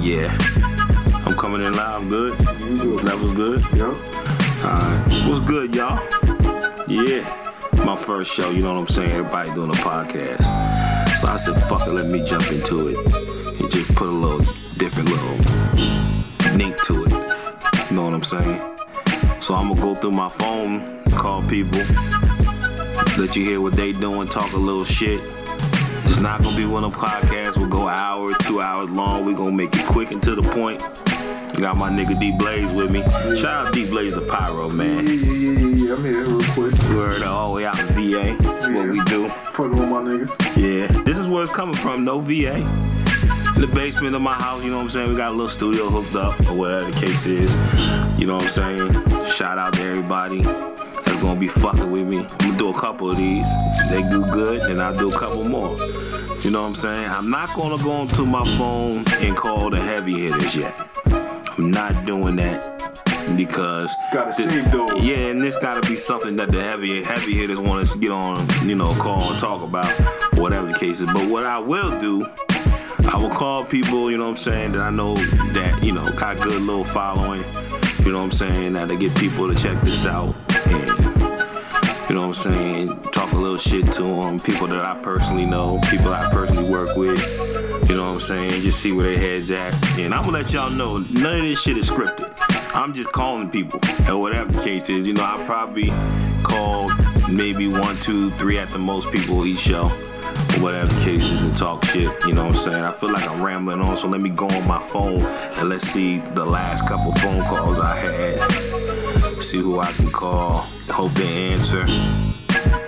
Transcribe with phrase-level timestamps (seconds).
[0.00, 0.36] yeah.
[1.26, 2.08] I'm coming in live.
[2.08, 2.38] Good.
[2.38, 3.60] That was good.
[3.74, 3.94] Yep.
[4.64, 5.28] Alright.
[5.28, 6.00] What's good, y'all?
[6.88, 7.24] Yeah.
[7.84, 9.10] My first show, you know what I'm saying?
[9.10, 10.44] Everybody doing a podcast.
[11.18, 12.96] So I said, fuck it, let me jump into it.
[12.96, 14.38] And just put a little
[14.78, 17.90] different little link to it.
[17.90, 18.60] You know what I'm saying?
[19.40, 21.80] So I'm gonna go through my phone, call people,
[23.18, 25.20] let you hear what they doing, talk a little shit.
[26.10, 27.56] It's not gonna be one of them podcasts.
[27.56, 29.24] We'll go an hour, two hours long.
[29.24, 30.80] we gonna make it quick and to the point.
[31.56, 33.00] Got my nigga D Blaze with me.
[33.36, 35.06] Shout out D Blaze the Pyro, man.
[35.06, 35.94] yeah, yeah, yeah, yeah.
[35.94, 36.74] I'm here real quick.
[36.96, 38.36] Word all the way out in VA.
[38.42, 39.28] That's what we do.
[39.52, 40.30] Fucking with my niggas.
[40.56, 41.02] Yeah.
[41.02, 42.56] This is where it's coming from, no VA.
[43.54, 45.10] In the basement of my house, you know what I'm saying?
[45.10, 47.50] We got a little studio hooked up, or whatever the case is.
[48.18, 49.26] You know what I'm saying?
[49.26, 50.42] Shout out to everybody
[51.20, 52.18] gonna be fucking with me.
[52.18, 53.46] I'm gonna do a couple of these.
[53.90, 55.76] They do good, then I'll do a couple more.
[56.42, 57.08] You know what I'm saying?
[57.10, 60.74] I'm not gonna go onto my phone and call the heavy hitters yet.
[61.58, 65.04] I'm not doing that because Gotta th- save those.
[65.04, 68.10] Yeah, and this gotta be something that the heavy heavy hitters want us to get
[68.10, 69.88] on, you know, call and talk about,
[70.38, 71.06] whatever the case is.
[71.06, 72.26] But what I will do,
[73.12, 75.14] I will call people, you know what I'm saying, that I know
[75.52, 77.44] that, you know, got good little following,
[78.04, 80.34] you know what I'm saying, that to get people to check this out
[80.66, 81.09] and
[82.10, 83.02] you know what I'm saying?
[83.12, 84.40] Talk a little shit to them.
[84.40, 87.20] People that I personally know, people I personally work with.
[87.88, 88.62] You know what I'm saying?
[88.62, 89.72] Just see where their heads at.
[89.96, 92.34] And I'm gonna let y'all know none of this shit is scripted.
[92.74, 95.06] I'm just calling people, or whatever the case is.
[95.06, 95.92] You know, I probably
[96.42, 96.90] called
[97.30, 99.84] maybe one, two, three at the most people each show,
[100.58, 102.10] whatever the case is, and talk shit.
[102.26, 102.82] You know what I'm saying?
[102.82, 105.86] I feel like I'm rambling on, so let me go on my phone and let's
[105.86, 108.89] see the last couple phone calls I had
[109.42, 110.66] see who I can call.
[110.88, 111.84] Hope they answer.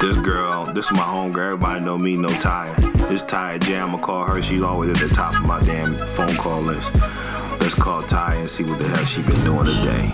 [0.01, 1.53] This girl, this is my home girl.
[1.53, 2.75] Everybody know me, no tire.
[3.09, 4.43] This tire Jam, I'ma call her.
[4.43, 6.93] She's always at the top of my damn phone call list.
[7.61, 10.09] Let's call Taya and see what the hell she been doing today.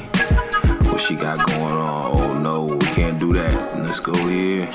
[0.91, 2.17] What she got going on.
[2.17, 3.79] Oh no, we can't do that.
[3.79, 4.67] Let's go here.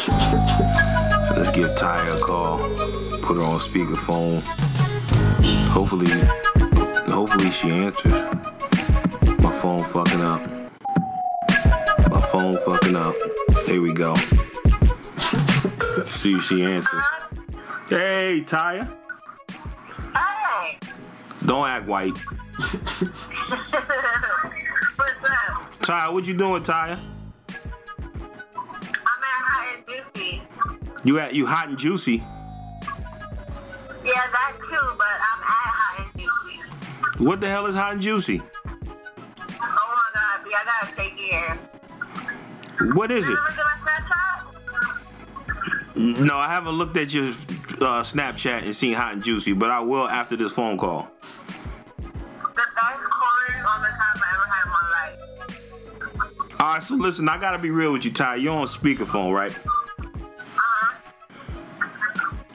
[1.38, 2.58] Let's give Taya a call.
[3.22, 4.42] Put her on speakerphone.
[5.70, 6.10] Hopefully,
[7.14, 8.24] hopefully she answers.
[9.42, 10.63] My phone fucking up.
[12.34, 13.14] Phone fucking up.
[13.68, 14.16] Here we go.
[16.08, 17.04] See if she answers.
[17.88, 18.92] Hey, Taya.
[20.16, 20.80] Hey,
[21.46, 22.18] Don't act white.
[22.18, 22.74] what's
[25.30, 25.72] up?
[25.82, 26.98] Taya, what you doing, Taya?
[26.98, 27.04] I'm
[29.22, 30.42] at Hot and Juicy.
[31.04, 32.16] You at you hot and juicy.
[34.04, 37.24] Yeah, that too, but I'm at Hot and Juicy.
[37.24, 38.42] What the hell is hot and juicy?
[42.92, 43.32] What is it?
[43.32, 43.72] ever look at my
[45.96, 46.26] Snapchat?
[46.26, 49.80] No, I haven't looked at your uh, Snapchat and seen hot and juicy, but I
[49.80, 51.08] will after this phone call.
[51.98, 56.60] The best corn on the top I ever had in my life.
[56.60, 58.36] All right, so listen, I gotta be real with you, Ty.
[58.36, 59.58] You're on speakerphone, right?
[59.58, 60.94] Uh-huh.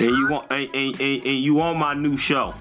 [0.00, 2.55] And you want and, and, and, and you on my new show.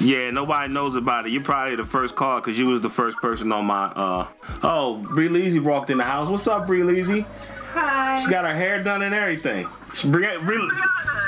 [0.00, 1.32] Yeah, nobody knows about it.
[1.32, 3.86] You're probably the first call because you was the first person on my.
[3.86, 4.26] uh
[4.62, 6.28] Oh, Bree Leezy walked in the house.
[6.28, 7.24] What's up, Bree Leezy?
[7.72, 8.20] Hi.
[8.22, 9.66] She got her hair done and everything.
[9.94, 10.70] She, Bree, Bree,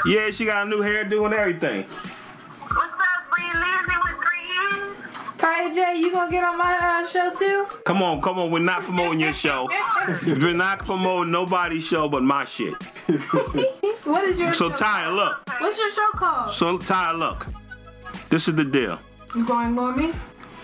[0.07, 1.83] yeah, she got a new hairdo and everything.
[1.83, 5.39] what's up, Bree Lizzie with three E's?
[5.39, 6.73] Ty J, you gonna get on my
[7.03, 7.67] uh, show too?
[7.85, 8.51] Come on, come on.
[8.51, 9.69] We're not promoting your show.
[10.27, 12.75] We're not promoting nobody's show but my shit.
[14.05, 14.77] What is your So show?
[14.77, 15.43] Ty, look.
[15.61, 16.51] What's your show called?
[16.51, 17.47] So Ty, look.
[18.33, 18.99] This is the deal.
[19.35, 20.15] You gonna me?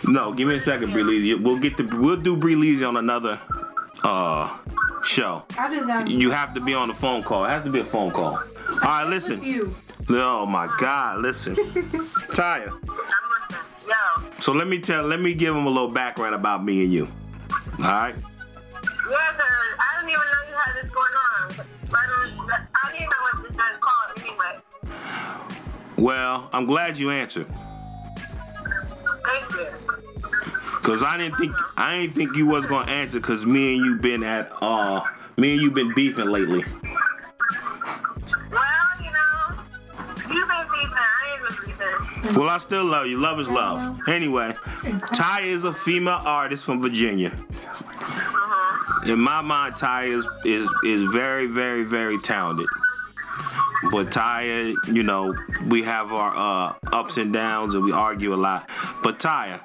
[0.07, 1.39] No, give me a second, Bree Leezy.
[1.39, 3.39] We'll get the we'll do Bree Leezy on another
[4.03, 4.57] uh
[5.05, 5.45] show.
[5.59, 7.45] I just have You have to be on the phone call.
[7.45, 8.37] It has to be a phone call.
[8.39, 9.43] All right, with listen.
[9.43, 9.75] you.
[10.09, 11.57] Oh my God, listen.
[12.33, 12.73] Taya.
[12.73, 13.29] I'm.
[13.87, 14.31] Yo.
[14.41, 17.07] So let me tell, let me give him a little background about me and you.
[17.81, 18.15] All right.
[18.15, 19.47] Yeah, cause
[19.79, 21.67] I didn't even know you had this going on.
[21.91, 24.18] But I didn't know what this was called anyway.
[25.99, 27.47] Well, I'm glad you answered.
[29.27, 29.67] Thank you.
[30.83, 33.97] Cause I didn't think I didn't think you was gonna answer cause me and you
[33.97, 35.03] been at uh
[35.37, 36.65] me and you been beefing lately.
[38.51, 38.63] Well,
[39.03, 39.59] you know,
[40.33, 40.95] you've been beefing.
[40.95, 42.37] I ain't been beefing.
[42.41, 43.19] Well, I still love you.
[43.19, 43.99] Love is love.
[44.09, 44.55] Anyway,
[45.15, 47.33] Ty is a female artist from Virginia.
[49.07, 52.67] In my mind, Ty is is is very, very, very talented.
[53.91, 55.35] But Taya, you know,
[55.67, 58.69] we have our uh, ups and downs and we argue a lot.
[59.03, 59.61] But Taya,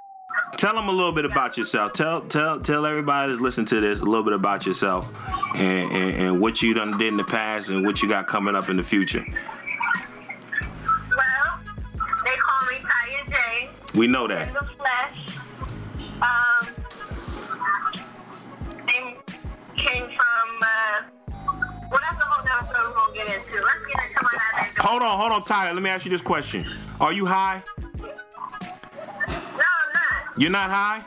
[0.58, 1.94] tell them a little bit about yourself.
[1.94, 5.08] Tell tell tell everybody that's listening to this a little bit about yourself
[5.56, 8.56] and, and, and what you done did in the past and what you got coming
[8.56, 9.24] up in the future.
[9.26, 9.36] Well,
[12.26, 13.70] they call me Taya J.
[13.96, 14.54] We know in that.
[14.54, 15.38] the flesh.
[16.22, 16.53] Um,
[24.94, 25.74] Hold on, hold on, Tyler.
[25.74, 26.68] Let me ask you this question.
[27.02, 27.64] Are you high?
[27.98, 30.38] No, I'm not.
[30.38, 31.04] You're not high?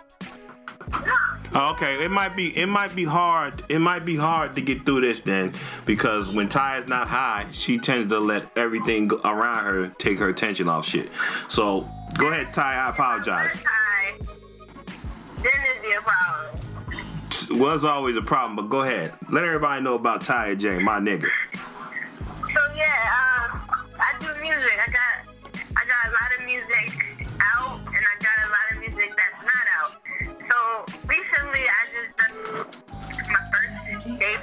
[0.91, 1.15] No.
[1.55, 3.62] Oh, Okay, it might be it might be hard.
[3.69, 5.53] It might be hard to get through this then
[5.85, 10.31] because when Ty is not high, she tends to let everything around her take her
[10.31, 11.09] attention off shit.
[11.47, 11.87] So
[12.19, 12.75] go ahead, Ty.
[12.75, 13.53] I apologize.
[13.53, 14.27] Time,
[15.44, 15.53] then
[15.85, 17.61] it'd a problem.
[17.61, 19.12] Was always a problem, but go ahead.
[19.31, 21.29] Let everybody know about Ty J, my nigga.
[22.33, 23.25] So yeah,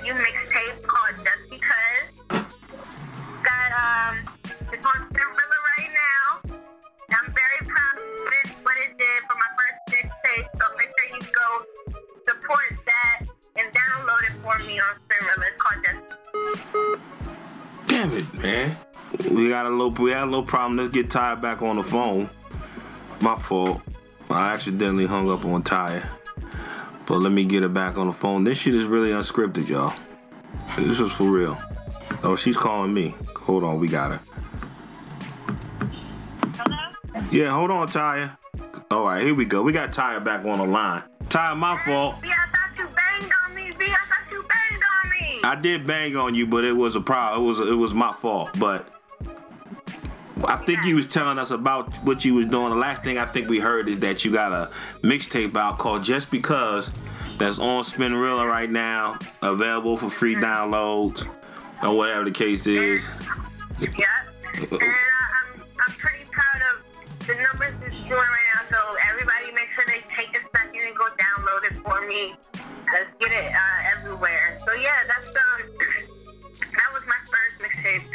[0.04, 2.08] debut mixtape called Just Because.
[3.44, 4.16] Got um,
[4.72, 6.58] it's on Spinrilla right now.
[7.12, 10.48] I'm very proud of it, what it did for my first mixtape.
[10.60, 11.48] So make sure you go
[12.28, 13.18] support that
[13.58, 15.46] and download it for me on Spinrilla.
[15.48, 16.02] It's called Just
[17.88, 18.78] Damn it, man.
[19.32, 20.78] We got a little we had a little problem.
[20.78, 22.30] Let's get Ty back on the phone.
[23.22, 23.82] My fault.
[24.30, 26.04] I accidentally hung up on Ty.
[27.14, 28.44] But let me get her back on the phone.
[28.44, 29.94] This shit is really unscripted, y'all.
[30.80, 31.62] This is for real.
[32.24, 33.14] Oh, she's calling me.
[33.42, 34.20] Hold on, we got her.
[36.58, 37.24] Hello?
[37.30, 38.36] Yeah, hold on, Taya.
[38.90, 39.62] All right, here we go.
[39.62, 41.04] We got Taya back on the line.
[41.26, 42.16] Taya, my fault.
[42.24, 43.72] I thought you banged on me.
[43.78, 45.40] B, I thought you banged on me.
[45.44, 47.44] I did bang on you, but it was a problem.
[47.44, 48.58] It was it was my fault.
[48.58, 48.92] But
[50.46, 52.72] I think you was telling us about what you was doing.
[52.72, 54.72] The last thing I think we heard is that you got a
[55.04, 56.90] mixtape out called Just Because
[57.44, 61.28] that's on Spinrilla right now, available for free downloads
[61.84, 63.04] or whatever the case is.
[63.82, 63.92] Yep.
[64.56, 68.64] And uh, I'm, I'm pretty proud of the numbers it's doing right now.
[68.72, 68.80] So
[69.12, 72.34] everybody make sure they take a second and go download it for me.
[72.96, 74.58] Let's get it uh, everywhere.
[74.66, 75.68] So yeah, that's um,
[76.80, 78.08] that was my first mixtape.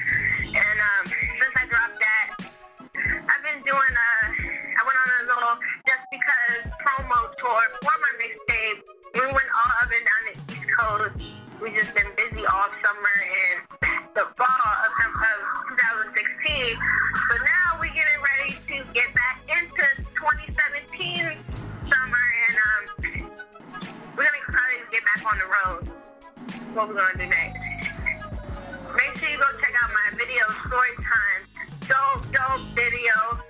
[0.57, 2.49] And um, since I dropped that,
[2.97, 4.25] I've been doing uh,
[4.73, 5.55] I went on a little
[5.85, 8.88] just because promo tour for my mixtape.
[9.19, 11.19] We went all up and down the East Coast.
[11.59, 13.67] We just been busy all summer and
[14.15, 16.79] the fall of, of 2016.
[17.27, 21.35] So now we're getting ready to get back into 2017
[21.91, 22.83] summer and um,
[24.15, 25.83] we're gonna probably get back on the road.
[26.79, 27.59] What we're gonna do next.
[28.95, 31.43] Make sure you go check out my video story time.
[31.91, 33.48] Dope, dope video.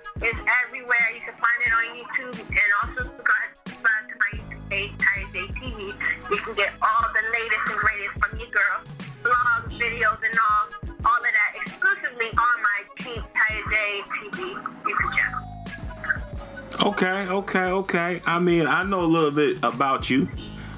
[17.39, 18.21] Okay, okay.
[18.25, 20.27] I mean, I know a little bit about you,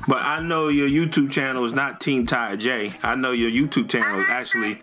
[0.07, 2.93] but I know your YouTube channel is not Team Tire J.
[3.01, 4.79] I know your YouTube channel is actually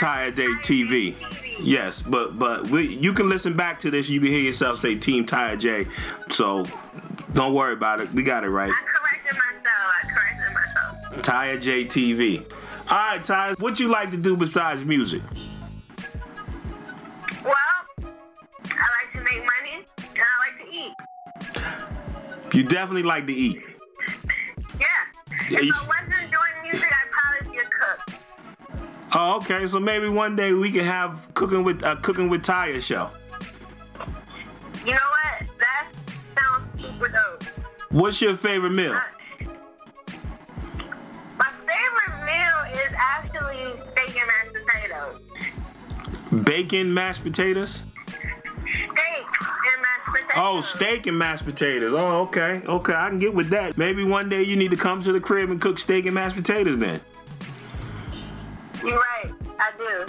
[0.00, 1.14] Tire J TV.
[1.60, 4.08] Yes, but but we, you can listen back to this.
[4.08, 5.84] You can hear yourself say Team Tire J.
[6.30, 6.64] So
[7.34, 8.10] don't worry about it.
[8.14, 8.72] We got it right.
[8.72, 9.92] I corrected myself.
[9.92, 11.22] I corrected myself.
[11.22, 12.50] Ty J TV.
[12.90, 13.52] All right, Ty.
[13.58, 15.20] What you like to do besides music?
[22.54, 23.62] You definitely like to eat.
[24.78, 24.86] Yeah.
[25.50, 28.00] Yeah, If you- I wasn't doing music, I'd probably be a cook.
[29.16, 29.66] Oh, okay.
[29.66, 33.10] So maybe one day we can have cooking with uh, cooking with Ty show.
[34.86, 35.46] You know what?
[35.58, 35.88] That
[36.38, 37.42] sounds super dope.
[37.90, 38.92] What's your favorite meal?
[41.38, 43.64] My favorite meal is actually
[43.96, 46.44] and mashed potatoes.
[46.44, 47.82] Bacon, mashed potatoes.
[50.36, 51.92] Oh, steak and mashed potatoes.
[51.94, 52.94] Oh, okay, okay.
[52.94, 53.76] I can get with that.
[53.78, 56.36] Maybe one day you need to come to the crib and cook steak and mashed
[56.36, 56.78] potatoes.
[56.78, 57.00] Then
[58.82, 59.32] You're right.
[59.58, 60.06] I do.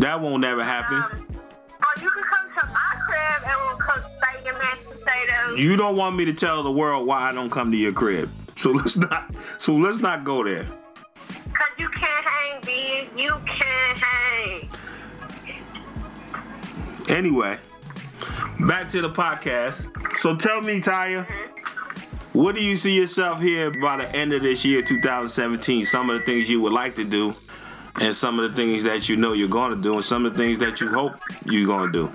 [0.00, 0.96] that won't never happen.
[0.96, 5.58] Um, or you can come to my crib and we'll cook steak and mashed potatoes.
[5.58, 8.28] You don't want me to tell the world why I don't come to your crib.
[8.56, 9.34] So let's not.
[9.58, 10.64] So let's not go there.
[11.52, 13.08] Cause you can't hang, B.
[13.16, 14.68] You can't hang.
[17.08, 17.58] Anyway,
[18.60, 19.88] back to the podcast.
[20.18, 21.28] So tell me, Taya,
[22.32, 25.86] what do you see yourself here by the end of this year, 2017?
[25.86, 27.34] Some of the things you would like to do,
[28.00, 30.32] and some of the things that you know you're going to do, and some of
[30.32, 32.12] the things that you hope you're going to do.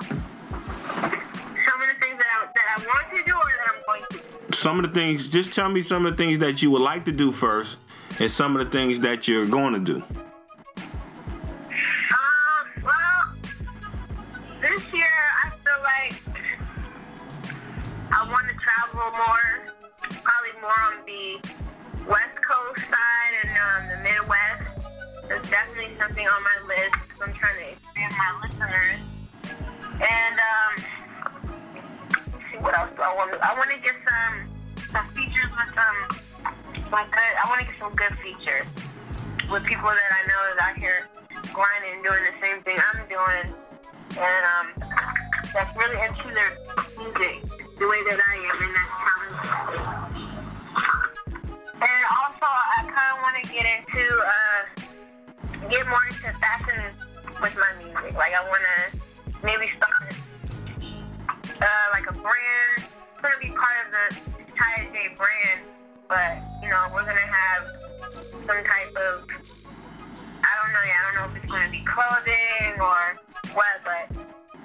[0.00, 4.02] Some of the things that I, that I want to do or that I'm going
[4.10, 4.52] to do.
[4.52, 7.04] Some of the things, just tell me some of the things that you would like
[7.06, 7.78] to do first,
[8.18, 10.04] and some of the things that you're going to do.
[19.04, 19.74] Travel more,
[20.22, 21.38] probably more on the
[22.08, 25.28] West Coast side and um, the Midwest.
[25.28, 26.96] There's definitely something on my list.
[27.22, 29.00] I'm trying to expand my listeners.
[29.94, 30.72] And um,
[32.50, 33.34] see what else do I want.
[33.42, 34.48] I want to get some
[34.92, 35.98] some features with some
[36.90, 37.34] some good.
[37.40, 38.66] I want to get some good features
[39.50, 41.08] with people that I know that out here
[41.52, 43.54] grinding, doing the same thing I'm doing,
[44.18, 44.66] and um,
[45.54, 46.52] that's really into their
[46.98, 49.18] music the way that I am, and that's how.
[51.74, 54.60] And also, I kind of want to get into uh,
[55.68, 56.94] get more into fashion
[57.42, 58.14] with my music.
[58.14, 58.78] Like I want to
[59.42, 60.14] maybe start
[61.60, 62.86] uh, like a brand.
[62.86, 64.06] It's gonna be part of the
[64.54, 65.66] Tyre J brand,
[66.08, 67.62] but you know we're gonna have
[68.46, 69.26] some type of
[70.46, 70.84] I don't know.
[70.84, 73.18] I don't know if it's gonna be clothing or
[73.50, 74.06] what, but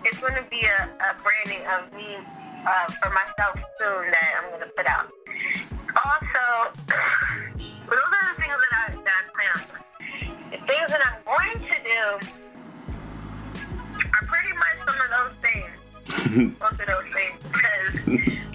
[0.05, 2.21] it's gonna be a, a branding of me
[2.65, 5.11] uh, for myself soon that I'm gonna put out.
[5.95, 9.61] Also, those are the things that I that I plan on.
[9.67, 9.83] doing.
[10.51, 12.03] The things that I'm going to do
[14.05, 15.73] are pretty much some of those things.
[16.59, 18.48] Most of those things, because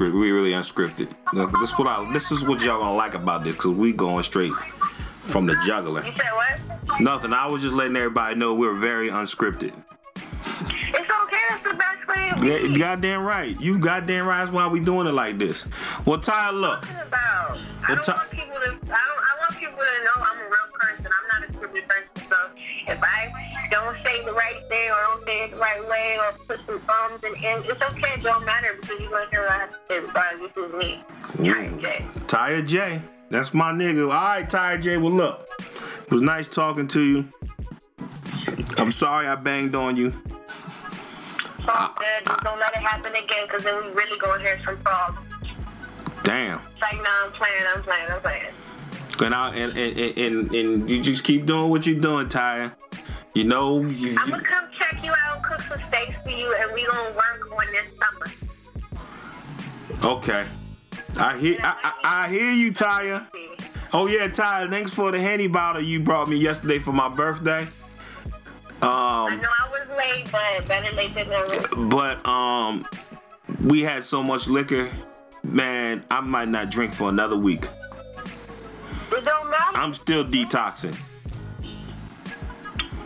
[0.00, 1.10] We really unscripted.
[1.60, 2.10] This what I.
[2.10, 4.54] This is what y'all gonna like about this, cause we going straight
[5.20, 6.00] from the juggler.
[6.00, 7.00] You said what?
[7.00, 7.34] Nothing.
[7.34, 9.74] I was just letting everybody know we're very unscripted.
[10.42, 11.36] It's okay.
[11.50, 13.60] That's the best way Yeah, you goddamn right.
[13.60, 14.38] You goddamn right.
[14.38, 15.66] That's why we doing it like this.
[16.06, 16.80] Well, Ty, look.
[16.80, 17.58] talking about?
[17.88, 18.29] Well, don't
[27.34, 28.14] and it's okay.
[28.14, 30.00] It don't matter because you're gonna hear what I have to say.
[30.00, 31.04] Regardless, this is me.
[31.36, 32.06] Tyre J.
[32.26, 33.02] Tyre J.
[33.30, 34.04] That's my nigga.
[34.04, 34.96] All right, Tyre J.
[34.96, 35.48] Well, look.
[36.06, 37.32] It was nice talking to you.
[38.76, 40.10] I'm sorry I banged on you.
[40.10, 42.26] So good.
[42.26, 45.26] Just don't let it happen again because then we really gonna hear some problems.
[46.24, 46.60] Damn.
[46.72, 47.62] It's like, nah, I'm playing.
[47.74, 48.10] I'm playing.
[48.10, 48.46] I'm playing.
[49.22, 52.74] And, I, and, and, and, and, you just keep doing what you're doing, Tyre.
[53.34, 54.32] You know, you, I'm
[56.30, 58.26] for you, and we gonna work on this summer.
[60.14, 60.46] okay.
[61.16, 63.26] I hear I, I, I hear you, Tyre.
[63.92, 64.68] Oh yeah, Tyre.
[64.68, 67.66] Thanks for the henny bottle you brought me yesterday for my birthday.
[68.82, 71.86] I Um, know I was late, but better late than never.
[71.88, 72.86] but um,
[73.64, 74.90] we had so much liquor,
[75.42, 76.04] man.
[76.10, 77.64] I might not drink for another week.
[79.12, 79.76] It don't matter.
[79.76, 80.96] I'm still detoxing.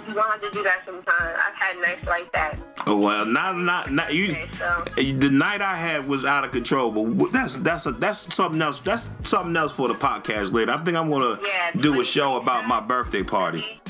[0.06, 1.34] You're gonna have to do that sometime.
[1.38, 2.58] I've had nights like that.
[2.86, 4.32] Oh, well, not not not you.
[4.32, 8.34] Okay, so The night I had was out of control, but that's that's a, that's
[8.34, 8.80] something else.
[8.80, 10.72] That's something else for the podcast later.
[10.72, 13.80] I think I'm gonna Yeah, do a show about my birthday party.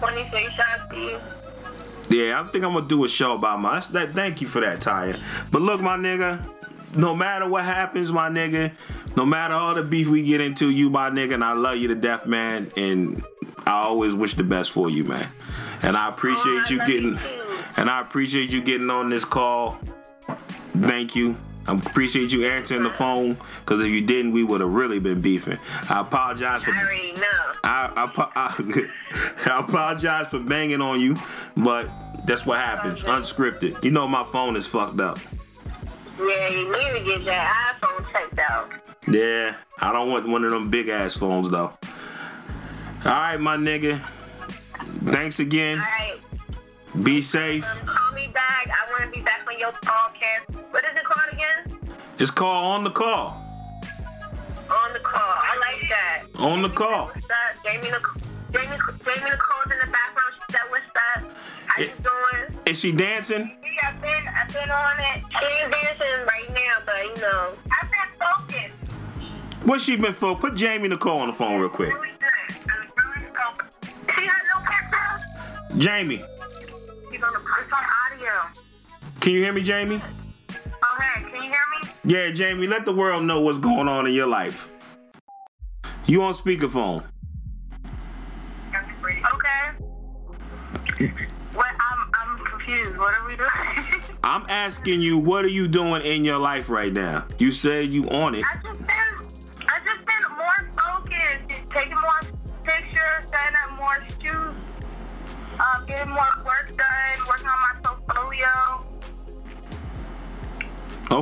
[0.00, 2.10] 26 shots.
[2.10, 3.74] Yeah, I think I'm gonna do a show about my.
[3.74, 5.16] That's, that, thank you for that, Tyre.
[5.50, 6.44] But look, my nigga,
[6.94, 8.72] no matter what happens, my nigga,
[9.16, 11.88] no matter all the beef we get into, you, my nigga, and I love you
[11.88, 12.70] to death, man.
[12.76, 13.24] And
[13.66, 15.28] I always wish the best for you, man.
[15.80, 17.43] And I appreciate Oh, I you you getting, too.
[17.76, 19.78] And I appreciate you getting on this call.
[20.78, 21.36] Thank you.
[21.66, 25.20] I appreciate you answering the phone because if you didn't, we would have really been
[25.22, 25.58] beefing.
[25.88, 27.52] I apologize for I already know.
[27.64, 31.16] I, I, I, I apologize for banging on you,
[31.56, 31.88] but
[32.26, 33.04] that's what happens.
[33.04, 33.82] Unscripted.
[33.82, 35.18] You know my phone is fucked up.
[36.18, 38.70] Yeah, you need to get that iPhone checked out.
[39.08, 41.72] Yeah, I don't want one of them big ass phones though.
[43.04, 44.00] All right, my nigga.
[45.04, 45.78] Thanks again.
[45.78, 46.16] All right.
[47.02, 47.64] Be safe.
[47.64, 48.68] Um, call me back.
[48.68, 50.54] I want to be back on your podcast.
[50.70, 51.78] What is it called again?
[52.18, 53.30] It's called on the call.
[54.70, 55.20] On the call.
[55.20, 56.22] I like that.
[56.38, 57.06] On the Jamie call.
[57.06, 57.64] What's up?
[57.64, 58.22] Jamie Nicole.
[58.52, 60.34] Jamie, Jamie Nicole's in the background.
[60.38, 60.84] She said, "What's
[61.16, 61.36] up?
[61.66, 63.56] How you doing?" Is she dancing?
[63.64, 65.22] Yeah, I've been, I've been on it.
[65.30, 69.64] She ain't dancing right now, but you know, I've been focused.
[69.64, 70.36] What she been for?
[70.36, 71.92] Put Jamie Nicole on the phone real quick.
[71.92, 73.72] Really really focused.
[74.16, 75.82] She had no pictures.
[75.84, 76.22] Jamie,
[77.24, 79.20] on it's on audio.
[79.20, 80.00] can you hear me, Jamie?
[80.50, 81.52] Oh hey, can you hear
[81.82, 81.90] me?
[82.04, 84.70] Yeah, Jamie, let the world know what's going on in your life.
[86.06, 87.04] You on speakerphone.
[89.34, 91.12] Okay.
[91.54, 91.66] What?
[91.80, 92.98] I'm I'm confused.
[92.98, 94.02] What are we doing?
[94.22, 97.26] I'm asking you, what are you doing in your life right now?
[97.38, 98.44] You said you on it.
[98.44, 98.73] I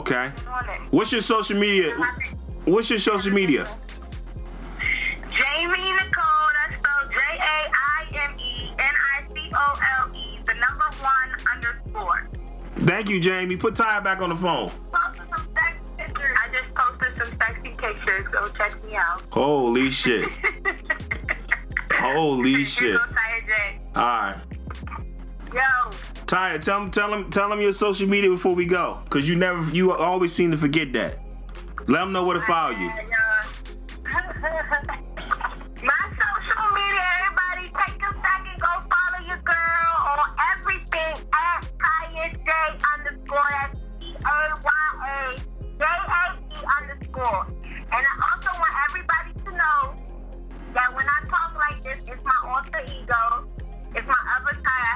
[0.02, 0.32] Okay.
[0.90, 1.94] What's your social media?
[2.64, 3.68] What's your social media?
[5.30, 10.40] Jamie Nicole, that's spelled J A I M E N I C O L E,
[10.44, 12.28] the number one underscore.
[12.78, 13.56] Thank you, Jamie.
[13.56, 14.72] Put Ty back on the phone.
[14.92, 16.36] Posted some sexy pictures.
[16.42, 18.28] I just posted some sexy pictures.
[18.32, 19.22] Go check me out.
[19.30, 20.28] Holy shit.
[21.92, 22.88] Holy shit.
[22.88, 23.80] Here goes Tyra J.
[23.94, 24.31] All right.
[26.32, 29.36] Ty, tell him, tell him, tell him your social media before we go, cause you
[29.36, 31.18] never, you always seem to forget that.
[31.88, 32.88] Let them know where to follow you.
[32.88, 32.94] My
[36.16, 42.50] social media, everybody take a second, go follow your girl on everything at Kaya J
[42.96, 47.44] underscore, that's C-A-Y-A, J-A-E underscore.
[47.44, 49.80] And I also want everybody to know
[50.72, 53.52] that when I talk like this, it's my alter ego.
[53.94, 54.21] It's my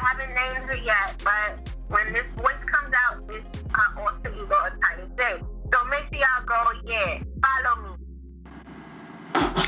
[0.06, 4.80] haven't named her yet, but when this voice comes out, it's my alter ego of
[4.80, 5.42] Kaya J.
[5.72, 7.90] So make sure y'all go, yeah, follow me.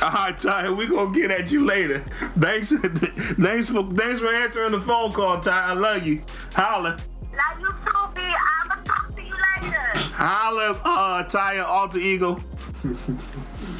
[0.01, 2.01] All right, Ty, we gonna get at you later.
[2.39, 5.71] Thanks, thanks for, thanks for answering the phone call, Ty.
[5.71, 6.23] I love you.
[6.55, 6.97] Holla,
[7.33, 8.21] Love you too, B.
[8.23, 9.99] I'ma talk to you later.
[10.15, 12.39] holla, uh, Ty, alter ego.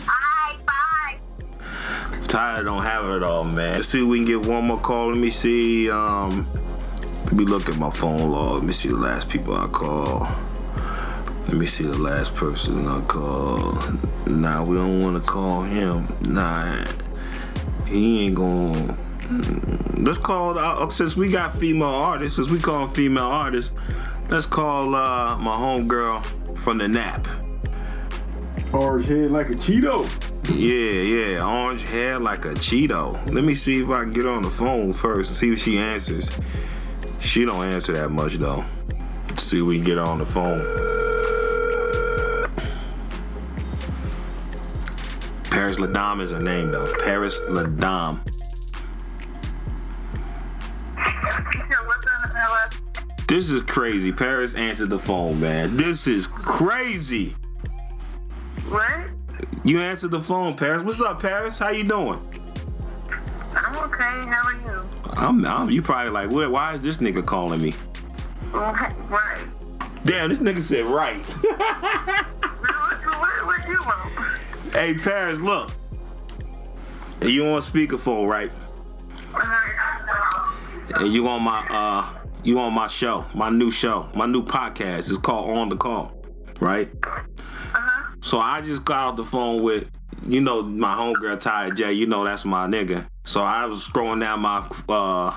[2.29, 3.77] Tyler don't have it all, man.
[3.77, 5.09] Let's see if we can get one more call.
[5.09, 5.91] Let me see.
[5.91, 6.47] Um,
[7.25, 8.57] let me look at my phone log.
[8.57, 10.29] Let me see the last people I call.
[11.47, 13.99] Let me see the last person I called.
[14.27, 16.07] Nah, we don't want to call him.
[16.21, 16.85] Nah,
[17.87, 18.95] he ain't gonna.
[19.97, 20.59] Let's call.
[20.59, 23.73] Uh, since we got female artists, since we call female artists,
[24.29, 27.27] let's call uh, my homegirl from the Nap.
[28.75, 30.35] Orange head like a Cheeto.
[30.49, 33.33] Yeah, yeah, orange hair like a Cheeto.
[33.33, 35.77] Let me see if I can get on the phone first and see if she
[35.77, 36.31] answers.
[37.21, 38.65] She don't answer that much though.
[39.29, 40.61] Let's see if we can get on the phone.
[45.51, 46.93] Paris Ladam is her name though.
[47.05, 48.21] Paris Ladam.
[53.29, 54.13] This is crazy.
[54.13, 55.77] Paris answered the phone, man.
[55.77, 57.37] This is crazy.
[58.71, 59.18] What?
[59.65, 60.83] You answered the phone, Paris.
[60.83, 61.59] What's up, Paris?
[61.59, 62.21] How you doing?
[63.55, 64.03] I'm okay.
[64.03, 64.89] How are you?
[65.05, 67.75] I'm, I'm you probably like, what, why is this nigga calling me?
[68.55, 69.45] Okay, right.
[70.05, 71.21] Damn, this nigga said right.
[72.61, 74.73] What, what, what you want?
[74.73, 75.71] hey, Paris, look.
[77.23, 78.51] You on speakerphone, right?
[80.97, 82.09] And you on my uh
[82.43, 85.11] you on my show, my new show, my new podcast.
[85.11, 86.13] It's called On the Call,
[86.61, 86.89] right?
[88.29, 89.89] So I just got off the phone with,
[90.27, 91.95] you know, my homegirl Ty J.
[91.95, 93.07] You know that's my nigga.
[93.25, 95.35] So I was scrolling down my uh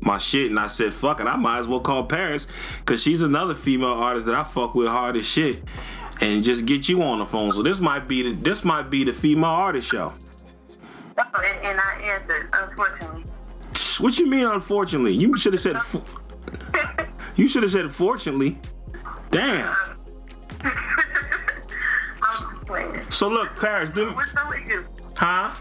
[0.00, 2.48] my shit and I said, fuck it, I might as well call Paris
[2.80, 5.62] because she's another female artist that I fuck with hard as shit,
[6.20, 7.52] and just get you on the phone.
[7.52, 10.12] So this might be the this might be the female artist show.
[11.18, 13.22] Oh, and, and I answered, unfortunately.
[14.00, 14.46] What you mean?
[14.46, 15.76] Unfortunately, you should have said.
[17.34, 18.58] You should have said fortunately.
[19.30, 19.74] Damn.
[23.12, 24.86] So look, Paris, do What's up with you?
[25.16, 25.54] huh?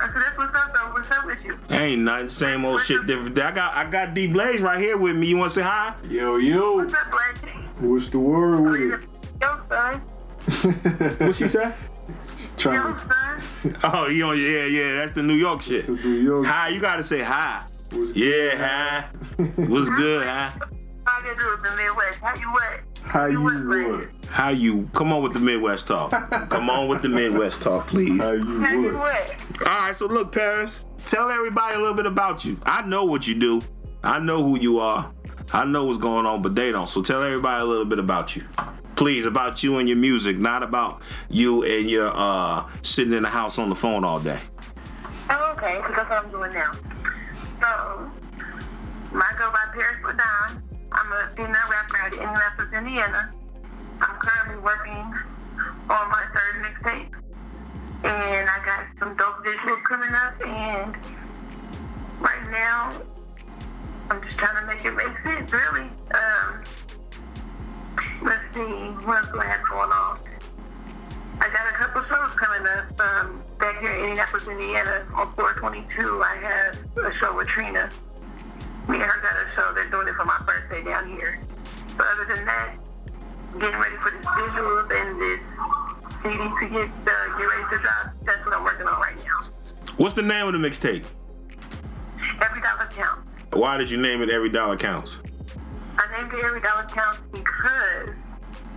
[0.00, 0.92] I said, that's what's up, though.
[0.92, 1.58] What's up with you?
[1.70, 2.28] Ain't nothing.
[2.28, 3.06] Same old shit.
[3.06, 3.38] Different.
[3.38, 5.28] I got I got D Blaze right here with me.
[5.28, 5.94] You want to say hi?
[6.06, 6.76] Yo, yo.
[6.76, 7.54] What's up, Blake?
[7.80, 9.08] What's the word with
[9.42, 10.02] oh, Yo, son.
[10.46, 11.20] it?
[11.20, 11.72] What she say?
[12.58, 13.76] Trying Yo, to son.
[13.84, 14.38] Oh, you on?
[14.38, 14.94] Yeah, yeah.
[14.96, 15.88] That's the New York shit.
[15.88, 16.46] New York.
[16.46, 16.68] Hi.
[16.68, 17.64] You gotta say hi.
[17.92, 18.16] What's good?
[18.16, 19.08] Yeah, hi.
[19.56, 20.50] What's good, huh?
[21.06, 22.20] All you do is the Midwest.
[22.20, 22.80] How you what?
[23.04, 23.88] How you what, Blake?
[23.88, 24.08] what?
[24.28, 24.88] How you?
[24.92, 26.10] Come on with the Midwest talk.
[26.50, 28.22] Come on with the Midwest talk, please.
[28.22, 29.34] How you How you what?
[29.60, 29.96] what?
[29.96, 30.84] So look, Paris.
[31.06, 32.58] Tell everybody a little bit about you.
[32.64, 33.60] I know what you do.
[34.02, 35.12] I know who you are.
[35.52, 36.88] I know what's going on, but they don't.
[36.88, 38.44] So tell everybody a little bit about you.
[38.96, 43.28] Please, about you and your music, not about you and your uh sitting in the
[43.28, 44.40] house on the phone all day.
[45.30, 46.72] Oh, okay, so that's what I'm doing now.
[47.60, 47.66] So,
[49.14, 50.62] I go by Paris Ladon.
[50.94, 53.32] I'm a female rapper out Indianapolis, Indiana.
[54.00, 55.04] I'm currently working
[55.90, 57.12] on my third mixtape.
[58.04, 60.34] And I got some dope visuals coming up.
[60.46, 60.96] And
[62.20, 63.02] right now,
[64.10, 65.90] I'm just trying to make it make sense, really.
[66.14, 66.62] Um,
[68.22, 70.18] let's see, what else do I have going on?
[71.40, 76.22] I got a couple shows coming up um, back here in Indianapolis, Indiana on 422.
[76.22, 77.90] I have a show with Trina.
[78.88, 79.72] And her got a show.
[79.74, 81.40] They're doing it for my birthday down here.
[81.96, 82.76] But other than that,
[83.58, 85.58] getting ready for these visuals and this
[86.10, 88.12] CD to get uh, get ready to drop.
[88.24, 89.50] That's what I'm working on right now.
[89.96, 91.04] What's the name of the mixtape?
[92.42, 93.46] Every dollar counts.
[93.52, 95.18] Why did you name it Every Dollar Counts?
[95.98, 98.34] I named it Every Dollar Counts because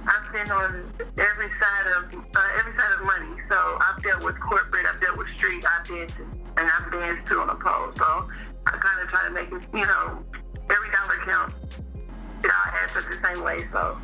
[0.07, 0.85] I've been on
[1.17, 3.39] every side of uh, every side of money.
[3.41, 7.39] So I've dealt with corporate, I've dealt with street, I've danced, and I've danced too
[7.39, 7.89] on the pole.
[7.91, 8.29] So
[8.67, 10.23] I kind of try to make it, you know,
[10.69, 11.59] every dollar counts.
[12.43, 13.63] It all adds up the same way.
[13.63, 13.97] So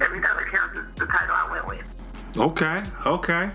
[0.00, 2.36] every dollar counts is the title I went with.
[2.36, 3.50] Okay, okay.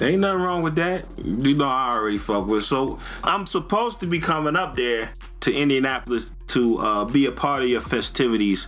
[0.00, 1.04] Ain't nothing wrong with that.
[1.18, 2.64] You know I already fuck with.
[2.64, 5.10] So I'm supposed to be coming up there
[5.40, 8.66] to Indianapolis to uh, be a part of your festivities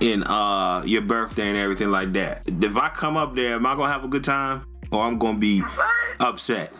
[0.00, 2.42] in uh, your birthday and everything like that.
[2.46, 5.38] If I come up there, am I gonna have a good time or I'm gonna
[5.38, 5.62] be
[6.20, 6.72] upset?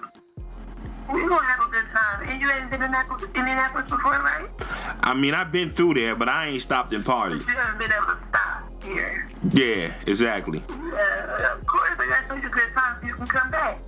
[1.12, 2.28] We're gonna have a good time.
[2.28, 2.94] And you ain't been in
[3.34, 4.48] Indianapolis, before, right?
[5.00, 7.46] I mean, I've been through there, but I ain't stopped and partied.
[7.46, 9.28] You haven't been able to stop here.
[9.50, 10.60] Yeah, exactly.
[10.68, 13.78] Uh, of course, I gotta show you a good time so you can come back.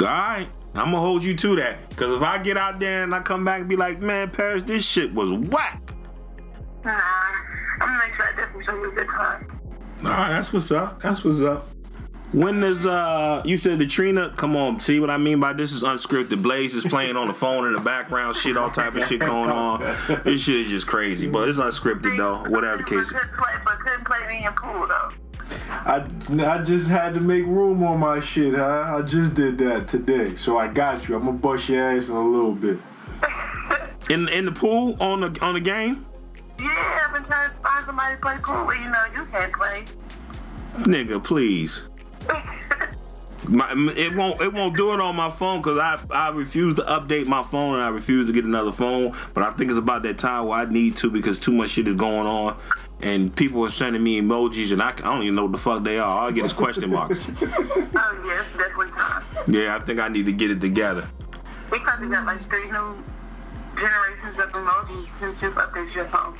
[0.00, 0.48] All right.
[0.74, 1.94] I'm gonna hold you to that.
[1.96, 4.62] Cause if I get out there and I come back and be like, man, Paris,
[4.62, 5.92] this shit was whack.
[6.82, 9.60] Nah, I'm gonna make sure I definitely show you a good time.
[10.02, 11.02] All right, that's what's up.
[11.02, 11.68] That's what's up.
[12.32, 14.32] When does uh you said the Trina?
[14.36, 16.42] Come on, see what I mean by this is unscripted.
[16.42, 19.50] Blaze is playing on the phone in the background, shit, all type of shit going
[19.50, 19.80] on.
[20.24, 22.38] This shit is just crazy, but it's unscripted though.
[22.50, 23.12] Whatever the case.
[23.12, 25.10] But couldn't play, but couldn't play me in pool though.
[25.70, 28.96] I, I just had to make room on my shit, huh?
[28.96, 30.34] I just did that today.
[30.34, 31.16] So I got you.
[31.16, 32.78] I'm gonna bust your ass in a little bit.
[34.08, 36.06] In in the pool on the on the game,
[36.58, 39.52] Yeah, I've been trying to find somebody to play pool, but you know you can't
[39.52, 39.84] play.
[40.84, 41.82] nigga, please.
[43.48, 46.82] My, it won't it won't do it on my phone because I I refuse to
[46.82, 49.16] update my phone and I refuse to get another phone.
[49.34, 51.88] But I think it's about that time where I need to because too much shit
[51.88, 52.56] is going on,
[53.00, 55.82] and people are sending me emojis and I, I don't even know what the fuck
[55.82, 56.18] they are.
[56.18, 57.28] All I get is question marks.
[57.42, 59.24] oh yes, definitely time.
[59.48, 61.08] yeah, I think I need to get it together.
[61.72, 63.02] We probably got like three new
[63.76, 66.36] generations of emojis since you've updated your phone.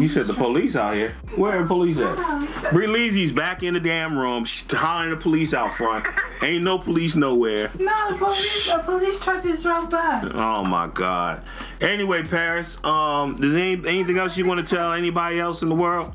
[0.00, 1.14] You said the police out here.
[1.34, 2.72] Where are the police at?
[2.72, 4.44] Bree Leezy's back in the damn room.
[4.44, 6.06] She's hollering the police out front.
[6.42, 7.70] Ain't no police nowhere.
[7.78, 10.30] No, the police, a police truck just drove by.
[10.34, 11.42] Oh my God.
[11.80, 15.74] Anyway, Paris, um, does any, anything else you want to tell anybody else in the
[15.74, 16.14] world?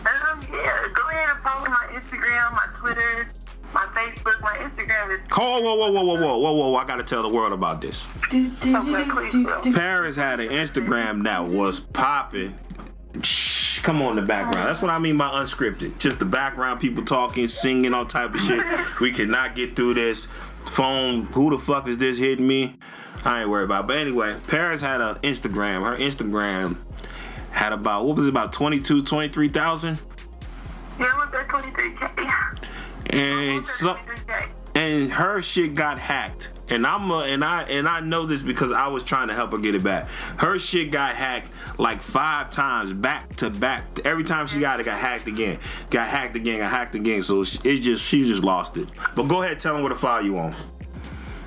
[0.00, 3.28] Um, yeah, go ahead and follow my Instagram, my Twitter,
[3.72, 4.40] my Facebook.
[4.40, 6.74] My Instagram is Oh, whoa, whoa, whoa, whoa, whoa, whoa, whoa!
[6.76, 8.06] I gotta tell the world about this.
[8.30, 9.60] Do, do, Okay, do, do, do.
[9.62, 9.72] do.
[9.74, 12.58] Paris had an Instagram that was popping.
[13.22, 14.68] Shh, come on, the background.
[14.68, 15.98] That's what I mean by unscripted.
[15.98, 18.64] Just the background, people talking, singing, all type of shit.
[19.00, 20.26] We cannot get through this.
[20.66, 22.76] Phone, who the fuck is this hitting me?
[23.24, 23.84] I ain't worried about.
[23.84, 23.88] it.
[23.88, 25.82] But anyway, Paris had an Instagram.
[25.84, 26.76] Her Instagram
[27.50, 29.98] had about what was it about 22, 23,000?
[30.98, 32.59] yeah, it was at 23k.
[33.12, 33.98] And some
[34.74, 36.52] and her shit got hacked.
[36.68, 39.50] And I'm a, and I and I know this because I was trying to help
[39.50, 40.06] her get it back.
[40.38, 43.84] Her shit got hacked like five times back to back.
[44.04, 45.58] Every time she got it, got hacked again.
[45.90, 46.60] Got hacked again.
[46.60, 47.24] Got hacked again.
[47.24, 48.88] So it just she just lost it.
[49.16, 50.54] But go ahead, tell them what to file you on.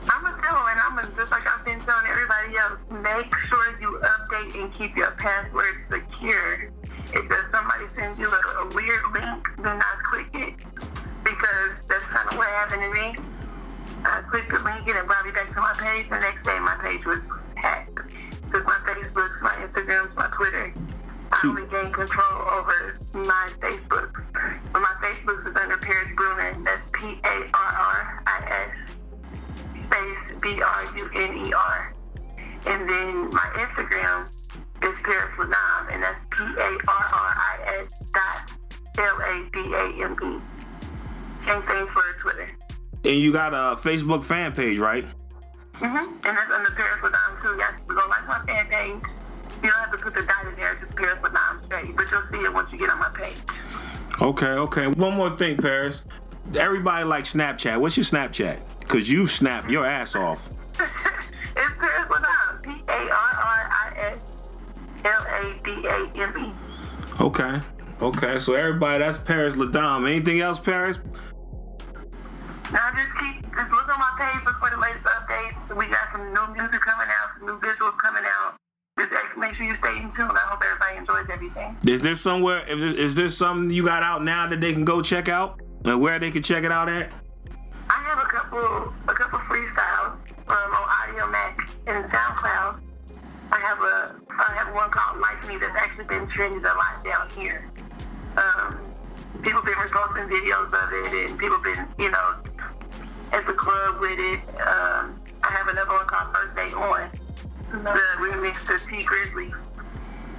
[0.10, 2.86] I'm gonna tell them, and I'm gonna just like I've been telling everybody else.
[2.92, 6.70] Make sure you update and keep your password secure.
[7.14, 10.56] If somebody sends you a, a weird link, do not click it
[11.24, 13.16] because that's kind of what happened to me.
[14.06, 16.10] I clicked the link and it brought me back to my page.
[16.10, 18.12] The next day, my page was hacked.
[18.52, 20.74] Took my Facebooks, my Instagrams, my Twitter.
[21.32, 24.32] I only gained control over my Facebooks.
[24.72, 26.54] But my Facebooks is under Paris Bruner.
[26.64, 28.96] That's P A R R I S
[29.74, 31.96] space B R U N E R.
[32.68, 34.30] And then my Instagram
[34.84, 38.54] is Paris Ladam, and that's P A R R I S dot
[38.98, 40.53] L A D A M E.
[41.44, 42.48] Same thing for Twitter.
[43.04, 45.04] And you got a Facebook fan page, right?
[45.74, 45.98] Mm-hmm.
[45.98, 47.54] And that's under Paris Ladam too.
[47.60, 49.04] Yes, go like my fan page.
[49.62, 50.72] You don't have to put the dot in there.
[50.72, 53.36] It's just Paris Ladam straight, but you'll see it once you get on my page.
[54.22, 54.88] Okay, okay.
[54.88, 56.06] One more thing, Paris.
[56.58, 57.78] Everybody likes Snapchat.
[57.78, 58.62] What's your Snapchat?
[58.88, 60.48] Cause you snap your ass off.
[60.48, 62.64] it's Paris Ladam.
[62.64, 64.58] P A R R I S
[65.04, 66.54] L A D A M E.
[67.20, 67.60] Okay.
[68.02, 70.10] Okay, so everybody, that's Paris Ladam.
[70.10, 71.00] Anything else, Paris?
[72.74, 75.70] Now just keep just look on my page, look for the latest updates.
[75.78, 78.56] We got some new music coming out, some new visuals coming out.
[78.98, 80.32] Just make sure you stay in tune.
[80.32, 81.78] I hope everybody enjoys everything.
[81.86, 82.64] Is there somewhere?
[82.68, 86.18] Is there something you got out now that they can go check out, and where
[86.18, 87.12] they can check it out at?
[87.90, 92.82] I have a couple a couple freestyles um, on Audiomack and SoundCloud.
[93.52, 97.04] I have a I have one called Like Me that's actually been trending a lot
[97.06, 97.70] down here.
[98.36, 98.80] Um,
[99.44, 102.36] people been reposting videos of it, and people been you know
[103.34, 104.40] at the club with it.
[104.62, 107.10] Um, I have another one called First Day On,
[107.72, 109.52] the remix to Tee Grizzley.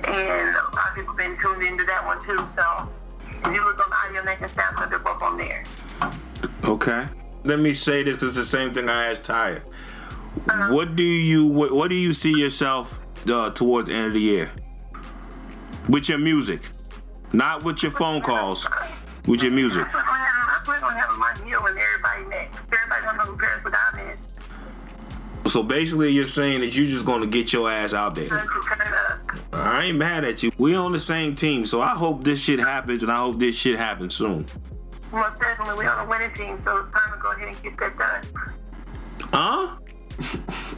[0.07, 2.47] And I've just been tuned into that one too.
[2.47, 2.63] So
[3.29, 5.65] if you look on Audiomack and SoundCloud, they're both on there.
[6.65, 7.07] Okay.
[7.43, 9.63] Let me say this because it's the same thing I asked Tyre.
[10.71, 14.21] What do you what, what do you see yourself uh, towards the end of the
[14.21, 14.51] year
[15.89, 16.63] with your music,
[17.33, 18.67] not with your phone calls,
[19.27, 19.87] with your music?
[25.55, 28.27] So basically, you're saying that you're just gonna get your ass out there.
[28.27, 29.21] Turn to turn it up.
[29.53, 30.51] I ain't mad at you.
[30.59, 33.55] We on the same team, so I hope this shit happens, and I hope this
[33.55, 34.47] shit happens soon.
[35.13, 37.79] Most definitely, we on a winning team, so it's time to go ahead and get
[37.79, 38.25] that done.
[39.33, 39.77] Huh?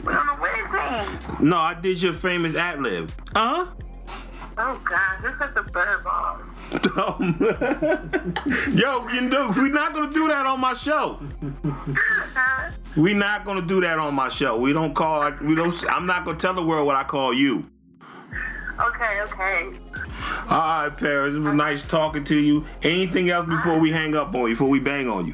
[0.05, 1.49] We on a winning team.
[1.49, 3.11] No, I did your famous ad lib.
[3.35, 3.69] Huh?
[4.59, 6.43] Oh gosh, you're such a butterball.
[8.79, 11.19] Yo, you know, we're not gonna do that on my show.
[12.95, 14.57] We not gonna do that on my show.
[14.57, 15.31] We don't call.
[15.41, 15.73] We don't.
[15.89, 17.69] I'm not gonna tell the world what I call you.
[18.79, 19.69] okay, okay.
[20.49, 21.35] All right, Paris.
[21.35, 22.65] It was nice talking to you.
[22.83, 24.49] Anything else before we hang up on you?
[24.49, 25.33] Before we bang on you?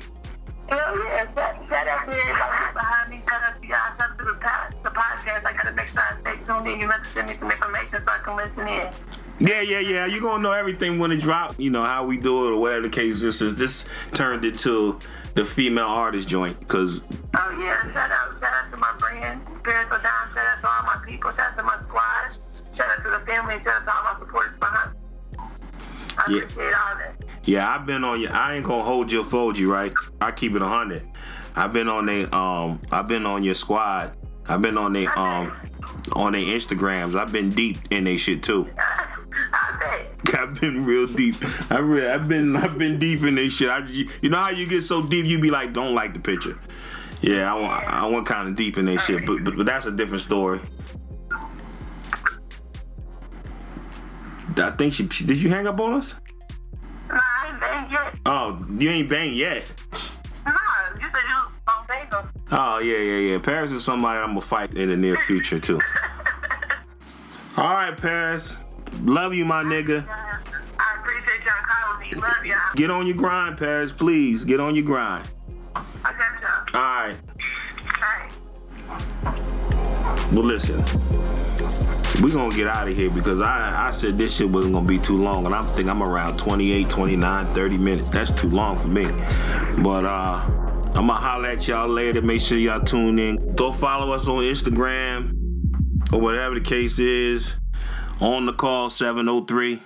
[0.69, 3.17] Hell yeah, shout, shout out to everybody behind me.
[3.17, 3.77] Shout out to y'all.
[3.97, 5.45] Shout out to the, pod, the podcast.
[5.45, 6.81] I gotta make sure I stay tuned in.
[6.81, 8.89] You have to send me some information so I can listen in.
[9.39, 10.05] Yeah, yeah, yeah.
[10.05, 11.55] You're gonna know everything when it drop.
[11.59, 13.41] You know how we do it or whatever the case is.
[13.41, 14.99] Is this turned into
[15.35, 16.67] the female artist joint?
[16.67, 17.22] Cause Oh
[17.63, 20.33] yeah, shout out, shout out to my brand, Paris Ladam.
[20.33, 21.31] Shout out to all my people.
[21.31, 22.37] Shout out to my squad.
[22.73, 23.57] Shout out to the family.
[23.59, 24.91] Shout out to all my supporters behind.
[26.17, 26.37] I Yeah.
[26.37, 27.15] appreciate all that.
[27.43, 28.29] yeah, I've been on you.
[28.31, 29.93] I ain't gonna hold you fold you, right?
[30.21, 31.03] I keep it a hundred.
[31.55, 32.79] I've been on they um.
[32.91, 34.15] I've been on your squad.
[34.47, 35.51] I've been on they um
[36.13, 37.15] on their Instagrams.
[37.15, 38.67] I've been deep in they shit too.
[40.37, 41.35] I've been real deep.
[41.71, 43.69] I re- I've been I've been deep in this shit.
[43.69, 43.79] I,
[44.21, 46.57] you know how you get so deep, you be like, don't like the picture.
[47.23, 49.85] Yeah, I want I want kind of deep in that shit, but, but but that's
[49.85, 50.59] a different story.
[54.57, 55.41] I think she, she did.
[55.41, 56.15] You hang up on us?
[57.07, 58.19] Nah, I ain't banged yet.
[58.25, 59.63] Oh, you ain't bang yet.
[60.45, 60.51] Nah,
[60.95, 62.27] you said you was on bagel.
[62.51, 63.39] Oh yeah, yeah, yeah.
[63.39, 65.79] Paris is somebody I'm gonna fight in the near future too.
[67.57, 68.57] All right, Paris.
[69.01, 70.05] Love you, my nigga.
[70.09, 72.21] I appreciate y'all calling me.
[72.21, 72.75] Love y'all.
[72.75, 73.93] Get on your grind, Paris.
[73.93, 75.25] Please get on your grind.
[76.73, 76.81] I got y'all.
[76.81, 77.15] All right.
[79.25, 79.43] All right.
[80.33, 80.83] Well, listen,
[82.23, 84.97] we gonna get out of here because I, I said this shit wasn't gonna be
[84.97, 88.09] too long, and I'm think I'm around 28, 29, 30 minutes.
[88.09, 89.05] That's too long for me.
[89.83, 90.41] But uh,
[90.95, 92.21] I'm gonna holler at y'all later.
[92.21, 93.55] Make sure y'all tune in.
[93.55, 95.33] Go follow us on Instagram
[96.11, 97.55] or whatever the case is.
[98.19, 99.81] On the call 703.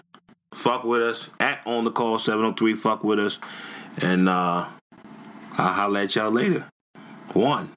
[0.53, 2.75] Fuck with us at on the call 703.
[2.75, 3.39] Fuck with us,
[3.97, 4.67] and uh,
[5.57, 6.69] I'll holler at y'all later.
[7.37, 7.76] One.